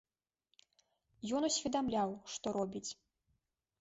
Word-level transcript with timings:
Ён 1.39 1.47
усведамляў, 1.49 2.17
што 2.37 2.45
робіць. 2.59 2.87